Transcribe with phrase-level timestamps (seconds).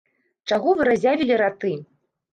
[0.51, 1.73] Чаго вы разявілі раты?